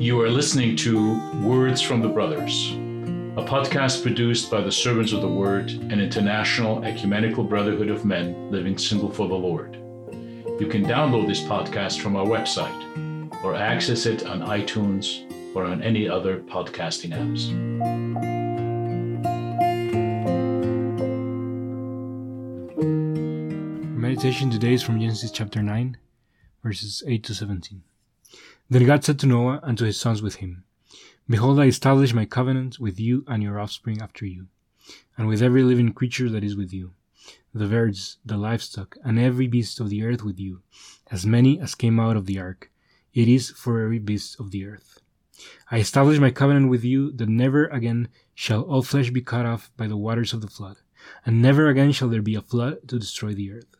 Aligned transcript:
You 0.00 0.20
are 0.22 0.30
listening 0.30 0.76
to 0.76 1.20
Words 1.42 1.82
from 1.82 2.00
the 2.00 2.08
Brothers, 2.08 2.72
a 3.36 3.44
podcast 3.44 4.02
produced 4.02 4.50
by 4.50 4.62
the 4.62 4.72
Servants 4.72 5.12
of 5.12 5.20
the 5.20 5.28
Word, 5.28 5.70
an 5.70 6.00
international 6.00 6.82
ecumenical 6.84 7.44
brotherhood 7.44 7.90
of 7.90 8.04
men 8.04 8.50
living 8.50 8.78
single 8.78 9.10
for 9.10 9.28
the 9.28 9.34
Lord. 9.34 9.76
You 10.58 10.66
can 10.68 10.84
download 10.84 11.26
this 11.26 11.42
podcast 11.42 12.00
from 12.00 12.16
our 12.16 12.26
website 12.26 13.44
or 13.44 13.54
access 13.54 14.06
it 14.06 14.26
on 14.26 14.40
iTunes 14.40 15.24
or 15.54 15.64
on 15.64 15.82
any 15.82 16.08
other 16.08 16.40
podcasting 16.40 17.10
apps. 17.12 18.39
Meditation 24.20 24.50
today 24.50 24.74
is 24.74 24.82
from 24.82 25.00
Genesis 25.00 25.30
chapter 25.30 25.62
9, 25.62 25.96
verses 26.62 27.02
8 27.06 27.24
to 27.24 27.34
17. 27.34 27.82
Then 28.68 28.84
God 28.84 29.02
said 29.02 29.18
to 29.20 29.26
Noah 29.26 29.60
and 29.62 29.78
to 29.78 29.86
his 29.86 29.98
sons 29.98 30.20
with 30.20 30.34
him, 30.36 30.64
Behold, 31.26 31.58
I 31.58 31.64
establish 31.64 32.12
my 32.12 32.26
covenant 32.26 32.78
with 32.78 33.00
you 33.00 33.24
and 33.26 33.42
your 33.42 33.58
offspring 33.58 34.02
after 34.02 34.26
you, 34.26 34.48
and 35.16 35.26
with 35.26 35.40
every 35.40 35.62
living 35.62 35.94
creature 35.94 36.28
that 36.28 36.44
is 36.44 36.54
with 36.54 36.70
you, 36.70 36.92
the 37.54 37.64
birds, 37.64 38.18
the 38.22 38.36
livestock, 38.36 38.98
and 39.02 39.18
every 39.18 39.46
beast 39.46 39.80
of 39.80 39.88
the 39.88 40.04
earth 40.04 40.22
with 40.22 40.38
you, 40.38 40.60
as 41.10 41.24
many 41.24 41.58
as 41.58 41.74
came 41.74 41.98
out 41.98 42.18
of 42.18 42.26
the 42.26 42.38
ark. 42.38 42.70
It 43.14 43.26
is 43.26 43.48
for 43.48 43.80
every 43.80 44.00
beast 44.00 44.38
of 44.38 44.50
the 44.50 44.66
earth. 44.66 45.00
I 45.70 45.78
establish 45.78 46.18
my 46.18 46.30
covenant 46.30 46.68
with 46.68 46.84
you 46.84 47.10
that 47.12 47.30
never 47.30 47.68
again 47.68 48.08
shall 48.34 48.64
all 48.64 48.82
flesh 48.82 49.08
be 49.08 49.22
cut 49.22 49.46
off 49.46 49.70
by 49.78 49.86
the 49.86 49.96
waters 49.96 50.34
of 50.34 50.42
the 50.42 50.46
flood, 50.46 50.76
and 51.24 51.40
never 51.40 51.68
again 51.68 51.92
shall 51.92 52.10
there 52.10 52.20
be 52.20 52.34
a 52.34 52.42
flood 52.42 52.86
to 52.88 52.98
destroy 52.98 53.32
the 53.32 53.50
earth. 53.50 53.79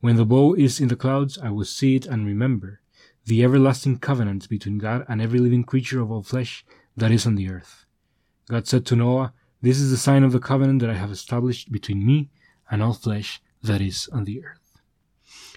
When 0.00 0.16
the 0.16 0.26
bow 0.26 0.54
is 0.54 0.80
in 0.80 0.88
the 0.88 0.96
clouds, 0.96 1.38
I 1.38 1.50
will 1.50 1.64
see 1.64 1.96
it 1.96 2.06
and 2.06 2.26
remember 2.26 2.80
the 3.24 3.42
everlasting 3.42 3.98
covenant 3.98 4.48
between 4.48 4.78
God 4.78 5.04
and 5.08 5.20
every 5.20 5.40
living 5.40 5.64
creature 5.64 6.00
of 6.00 6.10
all 6.10 6.22
flesh 6.22 6.64
that 6.96 7.10
is 7.10 7.26
on 7.26 7.34
the 7.34 7.50
earth. 7.50 7.84
God 8.48 8.68
said 8.68 8.86
to 8.86 8.96
Noah, 8.96 9.32
This 9.62 9.80
is 9.80 9.90
the 9.90 9.96
sign 9.96 10.22
of 10.22 10.32
the 10.32 10.38
covenant 10.38 10.80
that 10.80 10.90
I 10.90 10.94
have 10.94 11.10
established 11.10 11.72
between 11.72 12.06
me 12.06 12.30
and 12.70 12.82
all 12.82 12.92
flesh 12.92 13.40
that 13.62 13.80
is 13.80 14.08
on 14.12 14.24
the 14.24 14.44
earth. 14.44 14.78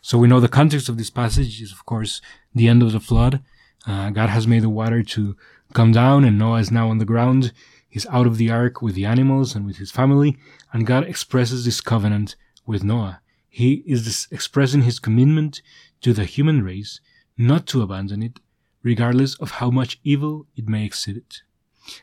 So 0.00 0.18
we 0.18 0.28
know 0.28 0.38
the 0.38 0.48
context 0.48 0.88
of 0.88 0.98
this 0.98 1.10
passage 1.10 1.60
is, 1.60 1.72
of 1.72 1.84
course, 1.84 2.20
the 2.54 2.68
end 2.68 2.82
of 2.82 2.92
the 2.92 3.00
flood. 3.00 3.42
Uh, 3.86 4.10
God 4.10 4.28
has 4.28 4.46
made 4.46 4.62
the 4.62 4.68
water 4.68 5.02
to 5.02 5.36
come 5.72 5.90
down, 5.90 6.24
and 6.24 6.38
Noah 6.38 6.60
is 6.60 6.70
now 6.70 6.90
on 6.90 6.98
the 6.98 7.04
ground. 7.04 7.52
He's 7.88 8.06
out 8.06 8.26
of 8.26 8.36
the 8.36 8.50
ark 8.50 8.82
with 8.82 8.94
the 8.94 9.04
animals 9.04 9.56
and 9.56 9.66
with 9.66 9.78
his 9.78 9.90
family, 9.90 10.38
and 10.72 10.86
God 10.86 11.04
expresses 11.04 11.64
this 11.64 11.80
covenant 11.80 12.36
with 12.66 12.84
Noah. 12.84 13.20
He 13.56 13.82
is 13.86 14.28
expressing 14.30 14.82
his 14.82 14.98
commitment 14.98 15.62
to 16.02 16.12
the 16.12 16.26
human 16.26 16.62
race 16.62 17.00
not 17.38 17.66
to 17.68 17.80
abandon 17.80 18.22
it, 18.22 18.38
regardless 18.82 19.34
of 19.36 19.52
how 19.52 19.70
much 19.70 19.98
evil 20.04 20.46
it 20.56 20.68
may 20.68 20.84
exhibit. 20.84 21.40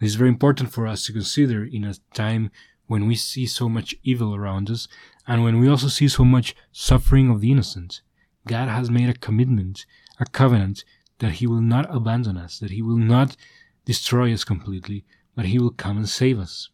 It 0.00 0.06
is 0.06 0.14
very 0.14 0.30
important 0.30 0.72
for 0.72 0.86
us 0.86 1.04
to 1.04 1.12
consider 1.12 1.62
in 1.62 1.84
a 1.84 1.96
time 2.14 2.50
when 2.86 3.06
we 3.06 3.14
see 3.14 3.44
so 3.44 3.68
much 3.68 3.94
evil 4.02 4.34
around 4.34 4.70
us 4.70 4.88
and 5.26 5.44
when 5.44 5.60
we 5.60 5.68
also 5.68 5.88
see 5.88 6.08
so 6.08 6.24
much 6.24 6.56
suffering 6.72 7.28
of 7.28 7.42
the 7.42 7.52
innocent. 7.52 8.00
God 8.46 8.68
has 8.68 8.88
made 8.90 9.10
a 9.10 9.12
commitment, 9.26 9.84
a 10.18 10.24
covenant, 10.24 10.82
that 11.18 11.32
He 11.32 11.46
will 11.46 11.60
not 11.60 11.94
abandon 11.94 12.38
us, 12.38 12.58
that 12.58 12.70
He 12.70 12.80
will 12.80 12.96
not 12.96 13.36
destroy 13.84 14.32
us 14.32 14.44
completely, 14.44 15.04
but 15.36 15.44
He 15.44 15.58
will 15.58 15.72
come 15.72 15.98
and 15.98 16.08
save 16.08 16.38
us. 16.38 16.70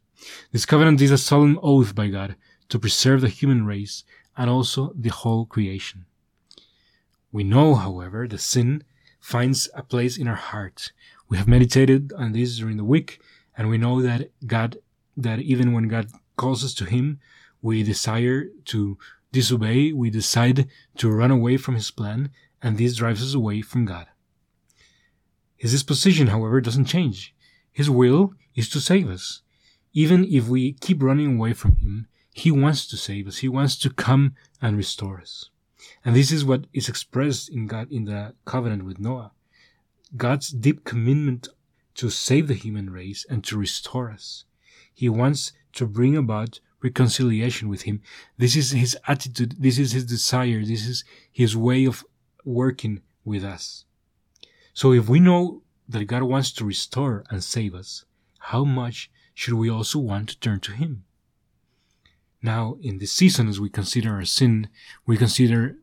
This 0.52 0.64
covenant 0.64 1.00
is 1.00 1.10
a 1.10 1.18
solemn 1.18 1.58
oath 1.60 1.92
by 1.92 2.06
God 2.06 2.36
to 2.68 2.78
preserve 2.78 3.20
the 3.20 3.28
human 3.28 3.66
race 3.66 4.04
and 4.40 4.48
also 4.48 4.90
the 4.98 5.10
whole 5.10 5.44
creation. 5.44 6.06
We 7.30 7.44
know, 7.44 7.74
however, 7.74 8.26
that 8.26 8.38
sin 8.38 8.84
finds 9.20 9.68
a 9.74 9.82
place 9.82 10.16
in 10.16 10.26
our 10.26 10.42
heart. 10.50 10.92
We 11.28 11.36
have 11.36 11.46
meditated 11.46 12.14
on 12.14 12.32
this 12.32 12.56
during 12.56 12.78
the 12.78 12.90
week, 12.96 13.20
and 13.54 13.68
we 13.68 13.76
know 13.76 14.00
that 14.00 14.30
God, 14.46 14.78
that 15.14 15.40
even 15.40 15.74
when 15.74 15.88
God 15.88 16.06
calls 16.36 16.64
us 16.64 16.72
to 16.76 16.86
Him, 16.86 17.20
we 17.60 17.82
desire 17.82 18.46
to 18.72 18.96
disobey, 19.30 19.92
we 19.92 20.08
decide 20.08 20.68
to 20.96 21.10
run 21.10 21.30
away 21.30 21.58
from 21.58 21.74
His 21.74 21.90
plan, 21.90 22.30
and 22.62 22.78
this 22.78 22.96
drives 22.96 23.22
us 23.22 23.34
away 23.34 23.60
from 23.60 23.84
God. 23.84 24.06
His 25.58 25.72
disposition, 25.72 26.28
however, 26.28 26.62
doesn't 26.62 26.86
change. 26.86 27.34
His 27.70 27.90
will 27.90 28.32
is 28.54 28.70
to 28.70 28.80
save 28.80 29.10
us. 29.10 29.42
Even 29.92 30.24
if 30.24 30.48
we 30.48 30.72
keep 30.72 31.02
running 31.02 31.36
away 31.36 31.52
from 31.52 31.76
Him, 31.76 32.08
he 32.32 32.50
wants 32.50 32.86
to 32.88 32.96
save 32.96 33.26
us. 33.26 33.38
He 33.38 33.48
wants 33.48 33.76
to 33.78 33.90
come 33.90 34.34
and 34.62 34.76
restore 34.76 35.20
us. 35.20 35.50
And 36.04 36.14
this 36.14 36.30
is 36.30 36.44
what 36.44 36.66
is 36.72 36.88
expressed 36.88 37.48
in 37.48 37.66
God 37.66 37.90
in 37.90 38.04
the 38.04 38.34
covenant 38.44 38.84
with 38.84 38.98
Noah. 38.98 39.32
God's 40.16 40.50
deep 40.50 40.84
commitment 40.84 41.48
to 41.94 42.10
save 42.10 42.48
the 42.48 42.54
human 42.54 42.90
race 42.90 43.26
and 43.28 43.44
to 43.44 43.58
restore 43.58 44.10
us. 44.10 44.44
He 44.92 45.08
wants 45.08 45.52
to 45.74 45.86
bring 45.86 46.16
about 46.16 46.60
reconciliation 46.82 47.68
with 47.68 47.82
him. 47.82 48.00
This 48.38 48.56
is 48.56 48.70
his 48.70 48.96
attitude. 49.06 49.56
This 49.58 49.78
is 49.78 49.92
his 49.92 50.04
desire. 50.04 50.64
This 50.64 50.86
is 50.86 51.04
his 51.30 51.56
way 51.56 51.84
of 51.84 52.04
working 52.44 53.02
with 53.24 53.44
us. 53.44 53.84
So 54.72 54.92
if 54.92 55.08
we 55.08 55.20
know 55.20 55.62
that 55.88 56.06
God 56.06 56.22
wants 56.22 56.52
to 56.52 56.64
restore 56.64 57.24
and 57.30 57.44
save 57.44 57.74
us, 57.74 58.04
how 58.38 58.64
much 58.64 59.10
should 59.34 59.54
we 59.54 59.68
also 59.68 59.98
want 59.98 60.30
to 60.30 60.40
turn 60.40 60.60
to 60.60 60.72
him? 60.72 61.04
Now, 62.42 62.76
in 62.80 62.98
this 62.98 63.12
season, 63.12 63.48
as 63.48 63.60
we 63.60 63.68
consider 63.68 64.14
our 64.14 64.24
sin, 64.24 64.68
we 65.06 65.16
consider 65.16 65.76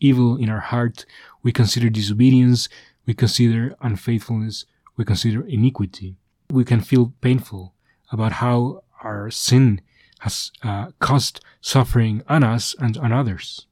evil 0.00 0.36
in 0.36 0.48
our 0.48 0.60
heart, 0.60 1.06
we 1.42 1.52
consider 1.52 1.88
disobedience, 1.88 2.68
we 3.06 3.14
consider 3.14 3.76
unfaithfulness, 3.80 4.64
we 4.96 5.04
consider 5.04 5.46
iniquity. 5.46 6.16
We 6.50 6.64
can 6.64 6.80
feel 6.80 7.12
painful 7.20 7.74
about 8.10 8.32
how 8.32 8.82
our 9.02 9.30
sin 9.30 9.80
has 10.20 10.50
uh, 10.62 10.90
caused 10.98 11.40
suffering 11.60 12.22
on 12.28 12.42
us 12.42 12.74
and 12.78 12.96
on 12.98 13.12
others. 13.12 13.66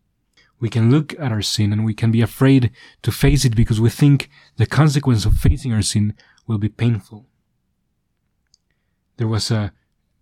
We 0.60 0.68
can 0.68 0.90
look 0.90 1.14
at 1.18 1.32
our 1.32 1.42
sin 1.42 1.72
and 1.72 1.84
we 1.84 1.94
can 1.94 2.10
be 2.10 2.20
afraid 2.20 2.70
to 3.02 3.12
face 3.12 3.44
it 3.44 3.54
because 3.54 3.80
we 3.80 3.90
think 3.90 4.30
the 4.56 4.66
consequence 4.66 5.24
of 5.24 5.36
facing 5.36 5.72
our 5.72 5.82
sin 5.82 6.14
will 6.46 6.58
be 6.58 6.68
painful. 6.68 7.26
There 9.18 9.28
was 9.28 9.50
a 9.50 9.72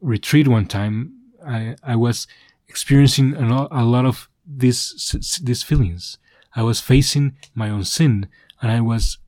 retreat 0.00 0.48
one 0.48 0.66
time 0.66 1.15
I, 1.46 1.76
I 1.82 1.96
was 1.96 2.26
experiencing 2.68 3.34
a 3.34 3.84
lot, 3.84 4.04
of 4.04 4.28
these, 4.46 5.40
these 5.42 5.62
feelings. 5.62 6.18
I 6.54 6.62
was 6.62 6.80
facing 6.80 7.36
my 7.54 7.70
own 7.70 7.84
sin 7.84 8.28
and 8.60 8.72
I 8.72 8.80
was 8.80 9.18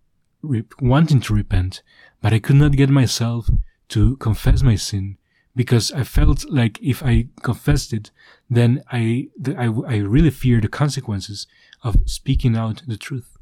wanting 0.81 1.21
to 1.21 1.34
repent, 1.34 1.83
but 2.21 2.33
I 2.33 2.39
could 2.39 2.56
not 2.56 2.73
get 2.73 2.91
myself 2.91 3.49
to 3.89 4.17
confess 4.17 4.62
my 4.62 4.77
sin 4.77 5.19
because 5.55 5.91
I 5.93 6.05
felt 6.05 6.49
like 6.49 6.79
if 6.81 7.03
I 7.03 7.29
confessed 7.43 7.93
it, 7.93 8.11
then 8.49 8.83
I, 8.93 9.29
I, 9.56 9.65
I 9.65 9.97
really 9.97 10.31
fear 10.31 10.61
the 10.61 10.69
consequences 10.69 11.47
of 11.82 11.97
speaking 12.06 12.56
out 12.56 12.82
the 12.87 12.97
truth. 12.97 13.37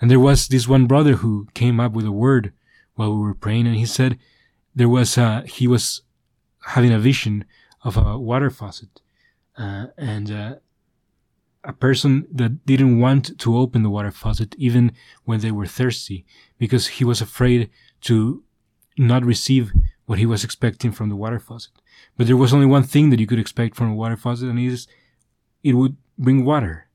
And 0.00 0.10
there 0.10 0.20
was 0.20 0.48
this 0.48 0.68
one 0.68 0.86
brother 0.86 1.14
who 1.14 1.48
came 1.54 1.80
up 1.80 1.92
with 1.92 2.04
a 2.04 2.12
word 2.12 2.52
while 2.94 3.14
we 3.14 3.22
were 3.22 3.34
praying 3.34 3.66
and 3.66 3.76
he 3.76 3.86
said 3.86 4.18
there 4.74 4.88
was 4.88 5.16
a, 5.16 5.42
he 5.46 5.66
was 5.66 6.02
having 6.66 6.92
a 6.92 6.98
vision 6.98 7.44
of 7.82 7.96
a 7.96 8.18
water 8.18 8.50
faucet, 8.50 9.00
uh, 9.56 9.86
and 9.96 10.30
uh, 10.30 10.54
a 11.64 11.72
person 11.72 12.26
that 12.32 12.64
didn't 12.66 12.98
want 12.98 13.38
to 13.38 13.56
open 13.56 13.82
the 13.82 13.90
water 13.90 14.10
faucet 14.10 14.54
even 14.58 14.92
when 15.24 15.40
they 15.40 15.50
were 15.50 15.66
thirsty 15.66 16.24
because 16.58 16.86
he 16.86 17.04
was 17.04 17.20
afraid 17.20 17.70
to 18.00 18.42
not 18.96 19.24
receive 19.24 19.72
what 20.06 20.18
he 20.18 20.26
was 20.26 20.42
expecting 20.42 20.92
from 20.92 21.08
the 21.08 21.16
water 21.16 21.38
faucet. 21.38 21.72
But 22.16 22.26
there 22.26 22.36
was 22.36 22.52
only 22.52 22.66
one 22.66 22.82
thing 22.82 23.10
that 23.10 23.20
you 23.20 23.26
could 23.26 23.38
expect 23.38 23.76
from 23.76 23.90
a 23.90 23.94
water 23.94 24.16
faucet, 24.16 24.48
and 24.48 24.58
it 24.58 24.66
is 24.66 24.86
it 25.62 25.74
would 25.74 25.96
bring 26.18 26.44
water. 26.44 26.88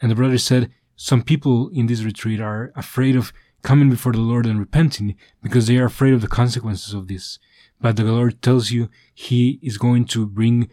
And 0.00 0.10
the 0.10 0.14
brother 0.14 0.38
said, 0.38 0.70
Some 0.96 1.22
people 1.22 1.70
in 1.70 1.86
this 1.86 2.02
retreat 2.02 2.40
are 2.40 2.72
afraid 2.76 3.16
of 3.16 3.32
coming 3.62 3.90
before 3.90 4.12
the 4.12 4.20
Lord 4.20 4.46
and 4.46 4.58
repenting 4.58 5.16
because 5.42 5.66
they 5.66 5.78
are 5.78 5.86
afraid 5.86 6.14
of 6.14 6.20
the 6.20 6.28
consequences 6.28 6.94
of 6.94 7.08
this 7.08 7.38
but 7.84 7.96
the 7.96 8.04
Lord 8.04 8.40
tells 8.40 8.70
you 8.70 8.88
He 9.12 9.58
is 9.60 9.76
going 9.76 10.06
to 10.06 10.24
bring 10.24 10.70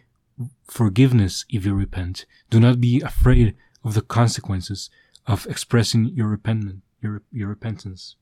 forgiveness 0.63 1.43
if 1.49 1.65
you 1.65 1.73
repent. 1.73 2.25
Do 2.49 2.57
not 2.57 2.79
be 2.79 3.01
afraid 3.01 3.53
of 3.83 3.95
the 3.95 4.01
consequences 4.01 4.89
of 5.27 5.45
expressing 5.47 6.05
your 6.05 6.27
repentance, 6.27 6.83
your, 7.01 7.21
your 7.29 7.49
repentance. 7.49 8.15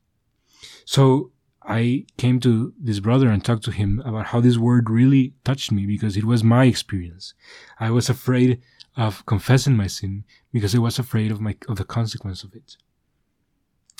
So 0.84 1.30
I 1.62 2.06
came 2.16 2.40
to 2.40 2.74
this 2.80 2.98
brother 2.98 3.28
and 3.28 3.44
talked 3.44 3.62
to 3.66 3.70
him 3.70 4.02
about 4.04 4.26
how 4.26 4.40
this 4.40 4.58
word 4.58 4.90
really 4.90 5.34
touched 5.44 5.70
me 5.70 5.86
because 5.86 6.16
it 6.16 6.24
was 6.24 6.42
my 6.42 6.64
experience. 6.64 7.32
I 7.78 7.92
was 7.92 8.08
afraid 8.08 8.60
of 8.96 9.24
confessing 9.24 9.76
my 9.76 9.86
sin 9.86 10.24
because 10.52 10.74
I 10.74 10.78
was 10.78 10.98
afraid 10.98 11.30
of 11.30 11.40
my 11.40 11.54
of 11.68 11.76
the 11.76 11.84
consequence 11.84 12.42
of 12.42 12.56
it. 12.56 12.76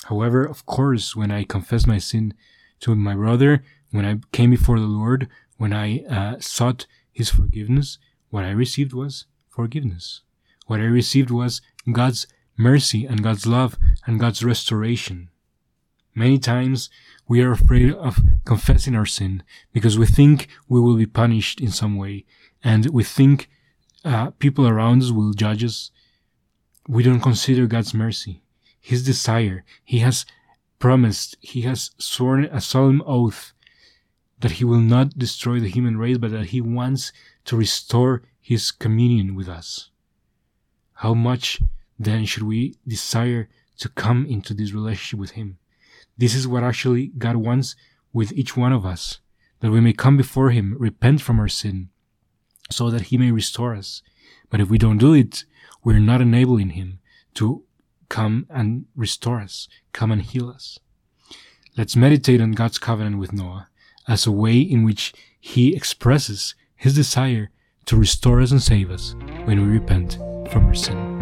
However, 0.07 0.45
of 0.45 0.67
course, 0.67 1.15
when 1.15 1.31
I 1.31 1.45
confessed 1.45 1.87
my 1.87 1.99
sin 1.99 2.35
to 2.81 2.97
my 2.97 3.15
brother, 3.15 3.63
when 3.91 4.05
I 4.05 4.19
came 4.33 4.51
before 4.51 4.79
the 4.79 4.87
Lord, 4.87 5.29
when 5.57 5.73
I 5.73 6.05
uh, 6.05 6.37
sought 6.41 6.87
His 7.13 7.31
forgiveness, 7.31 7.99
what 8.31 8.45
I 8.45 8.51
received 8.51 8.93
was 8.93 9.27
forgiveness. 9.49 10.23
What 10.67 10.81
I 10.81 10.85
received 10.85 11.31
was 11.31 11.61
God's 11.93 12.27
mercy 12.57 13.05
and 13.07 13.23
God's 13.23 13.47
love 13.47 13.77
and 14.07 14.21
God's 14.21 14.45
restoration. 14.45 15.31
Many 16.15 16.39
times 16.39 16.91
we 17.29 17.41
are 17.43 17.53
afraid 17.53 17.93
of 17.93 18.21
confessing 18.45 18.95
our 18.95 19.07
sin 19.07 19.43
because 19.73 19.99
we 19.99 20.07
think 20.07 20.49
we 20.69 20.81
will 20.81 20.97
be 20.97 21.07
punished 21.07 21.61
in 21.61 21.71
some 21.71 21.97
way 21.97 22.25
and 22.63 22.87
we 22.87 23.05
think 23.05 23.49
uh, 24.05 24.31
people 24.33 24.67
around 24.67 25.03
us 25.03 25.11
will 25.11 25.33
judge 25.33 25.65
us. 25.65 25.91
We 26.89 27.03
don't 27.03 27.21
consider 27.21 27.67
God's 27.67 27.95
mercy, 27.95 28.43
His 28.81 29.05
desire. 29.05 29.65
He 29.85 29.99
has 30.01 30.27
promised, 30.79 31.37
He 31.41 31.63
has 31.63 31.91
sworn 31.99 32.45
a 32.47 32.61
solemn 32.61 33.03
oath 33.07 33.53
that 34.41 34.53
He 34.53 34.65
will 34.65 34.81
not 34.81 35.19
destroy 35.19 35.61
the 35.61 35.69
human 35.69 35.97
race, 35.97 36.19
but 36.19 36.31
that 36.31 36.47
He 36.47 36.61
wants 36.61 37.13
to 37.45 37.57
restore 37.57 38.23
His 38.41 38.71
communion 38.71 39.35
with 39.35 39.49
us. 39.49 39.91
How 40.95 41.15
much 41.15 41.61
then 41.99 42.25
should 42.25 42.43
we 42.43 42.77
desire 42.87 43.49
to 43.79 43.89
come 43.89 44.27
into 44.27 44.55
this 44.55 44.73
relationship 44.73 45.19
with 45.19 45.33
Him? 45.33 45.59
This 46.17 46.35
is 46.35 46.49
what 46.49 46.63
actually 46.63 47.09
God 47.19 47.37
wants 47.37 47.77
with 48.13 48.33
each 48.33 48.57
one 48.57 48.73
of 48.73 48.85
us, 48.85 49.21
that 49.61 49.71
we 49.71 49.81
may 49.81 49.93
come 49.93 50.17
before 50.17 50.51
Him, 50.51 50.77
repent 50.79 51.21
from 51.21 51.39
our 51.39 51.49
sin, 51.49 51.91
so 52.71 52.91
that 52.91 53.03
He 53.03 53.19
may 53.19 53.31
restore 53.31 53.75
us. 53.75 54.03
But 54.51 54.61
if 54.61 54.69
we 54.69 54.79
don't 54.79 54.99
do 54.99 55.15
it, 55.15 55.45
we're 55.85 55.99
not 55.99 56.21
enabling 56.21 56.71
Him 56.71 56.99
to 57.35 57.65
come 58.09 58.47
and 58.51 58.87
restore 58.97 59.41
us, 59.41 59.69
come 59.93 60.11
and 60.11 60.23
heal 60.23 60.49
us. 60.49 60.79
Let's 61.77 61.97
meditate 61.97 62.41
on 62.41 62.53
God's 62.53 62.79
covenant 62.79 63.19
with 63.19 63.33
Noah 63.33 63.70
as 64.09 64.27
a 64.27 64.33
way 64.33 64.59
in 64.59 64.85
which 64.85 65.13
He 65.41 65.75
expresses 65.75 66.55
His 66.77 66.95
desire 66.95 67.51
to 67.87 67.97
restore 67.97 68.41
us 68.41 68.51
and 68.51 68.63
save 68.63 68.91
us 68.91 69.15
when 69.45 69.61
we 69.61 69.79
repent 69.79 70.19
from 70.51 70.67
our 70.67 70.75
sin. 70.75 71.19